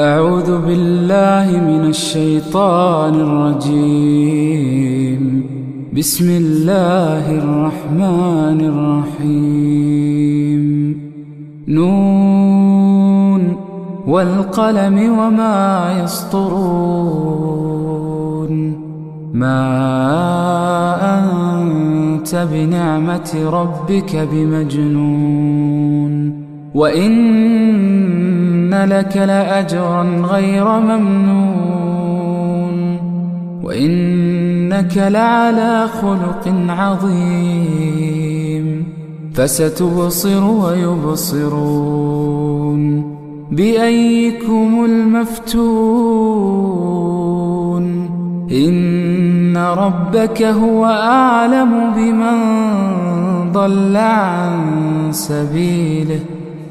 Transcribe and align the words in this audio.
أعوذ 0.00 0.66
بالله 0.66 1.60
من 1.60 1.88
الشيطان 1.88 3.14
الرجيم. 3.14 5.22
بسم 5.96 6.30
الله 6.30 7.38
الرحمن 7.38 8.60
الرحيم. 9.20 10.64
نون 11.68 13.56
والقلم 14.06 15.18
وما 15.18 15.92
يسطرون. 16.04 17.32
ما 19.34 19.68
أنت 21.18 22.46
بنعمة 22.52 23.50
ربك 23.50 24.28
بمجنون. 24.32 26.12
وإن 26.74 27.12
لك 28.84 29.16
لأجرا 29.16 30.02
غير 30.24 30.78
ممنون 30.80 32.16
وإنك 33.64 34.96
لعلى 34.96 35.88
خلق 35.88 36.54
عظيم 36.68 38.16
فستبصر 39.34 40.44
ويبصرون 40.44 41.96
بأيكم 43.50 44.84
المفتون 44.84 46.26
إن 48.50 49.56
ربك 49.56 50.42
هو 50.42 50.84
أعلم 50.84 51.92
بمن 51.96 52.36
ضل 53.52 53.96
عن 53.96 54.58
سبيله 55.10 56.20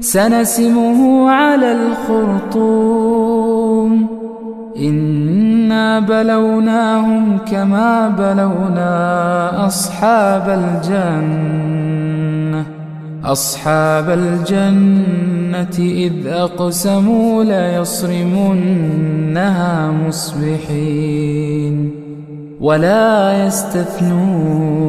سنسمه 0.00 1.30
على 1.30 1.72
الخرطوم. 1.72 3.28
إنا 4.76 6.00
بلوناهم 6.00 7.38
كما 7.52 8.08
بلونا 8.08 9.66
أصحاب 9.66 10.48
الجنة. 10.48 12.64
أصحاب 13.24 14.10
الجنة 14.10 15.78
إذ 15.78 16.26
أقسموا 16.26 17.44
ليصرمنها 17.44 18.72
مصبحين 20.06 21.90
ولا 22.60 23.46
يستثنون. 23.46 24.88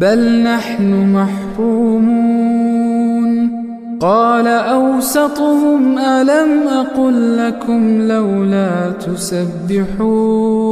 بل 0.00 0.42
نحن 0.42 1.12
محرومون. 1.12 3.28
قال 4.00 4.46
أوسطهم 4.46 5.98
ألم 5.98 6.68
أقل 6.68 7.38
لكم 7.38 8.02
لولا 8.02 8.92
تسبحون. 9.06 10.68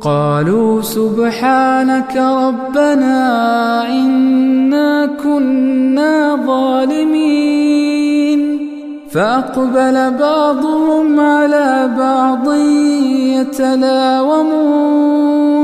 قالوا 0.00 0.82
سبحانك 0.82 2.16
ربنا 2.16 3.18
إنا 3.88 5.06
كنا 5.24 6.36
ظالمين. 6.46 8.40
فأقبل 9.10 10.10
بعضهم 10.20 11.20
على 11.20 11.90
بعض 11.98 12.54
يتلاومون. 13.38 15.63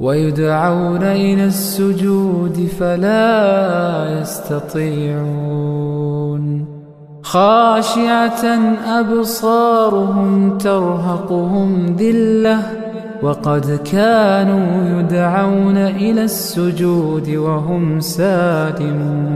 ويدعون 0.00 1.02
إلى 1.02 1.44
السجود 1.44 2.68
فلا 2.78 4.20
يستطيعون. 4.20 5.58
خاشعة 7.22 8.44
أبصارهم 8.86 10.58
ترهقهم 10.58 11.96
ذلة 11.98 12.58
وقد 13.22 13.80
كانوا 13.92 15.00
يدعون 15.00 15.76
إلى 15.76 16.24
السجود 16.24 17.30
وهم 17.30 18.00
سالمون. 18.00 19.28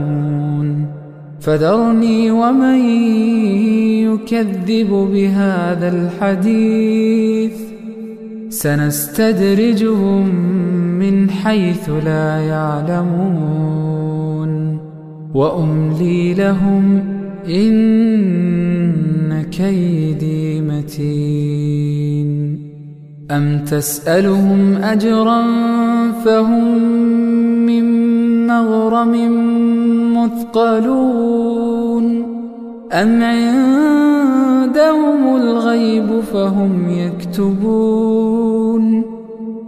فذرني 1.39 2.31
ومن 2.31 2.79
يكذب 4.03 4.89
بهذا 4.89 5.87
الحديث. 5.87 7.72
سنستدرجهم 8.63 10.35
من 10.99 11.29
حيث 11.29 11.89
لا 11.89 12.39
يعلمون. 12.39 13.73
وأملي 15.33 16.33
لهم 16.33 17.03
إن 17.49 19.41
كيدي 19.41 20.61
متين. 20.61 22.59
أم 23.31 23.59
تسألهم 23.59 24.75
أجرا 24.75 25.41
فهم 26.25 26.77
من 27.65 27.83
مغرم 28.47 29.13
مثقلون. 30.17 32.05
أم 32.93 34.02
عندهم 34.83 35.35
الغيب 35.35 36.19
فهم 36.19 36.89
يكتبون. 36.89 38.43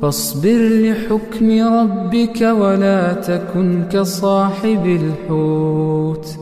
فاصبر 0.02 0.70
لحكم 0.84 1.48
ربك 1.74 2.42
ولا 2.42 3.14
تكن 3.14 3.84
كصاحب 3.92 4.86
الحوت 4.86 6.40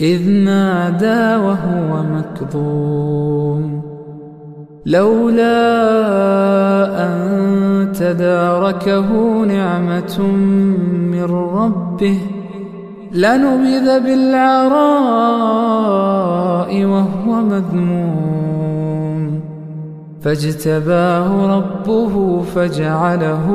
إذ 0.00 0.30
نادى 0.30 1.44
وهو 1.44 2.02
مكظوم. 2.02 3.82
لولا 4.86 5.56
أن 7.04 7.92
تداركه 7.92 9.08
نعمة 9.44 10.22
من 11.12 11.24
ربه 11.24 12.18
لنبذ 13.14 14.00
بالعراء 14.00 14.84
وهو 16.84 17.42
مذموم. 17.42 19.40
فاجتباه 20.20 21.56
ربه 21.56 22.42
فجعله 22.42 23.50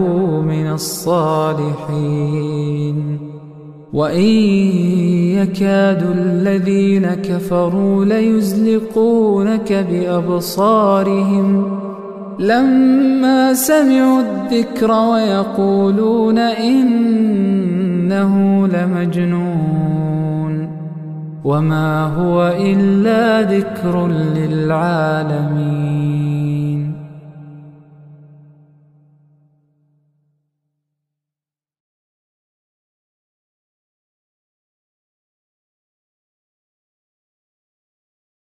من 0.48 0.72
الصالحين. 0.72 2.20
وإن 3.94 4.30
يكاد 5.36 6.04
الذين 6.16 7.08
كفروا 7.08 8.06
ليزلقونك 8.06 9.88
بأبصارهم. 9.92 11.80
لما 12.40 13.54
سمعوا 13.54 14.22
الذكر 14.22 14.92
ويقولون 14.92 16.38
إنه 18.12 18.68
لمجنون. 18.68 20.70
وما 21.44 22.04
هو 22.04 22.54
إلا 22.60 23.42
ذكر 23.42 24.08
للعالمين. 24.08 25.90